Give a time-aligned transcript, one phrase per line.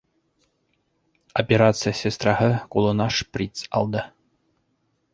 [1.43, 4.07] Операция сестраһы ҡулына шприц алды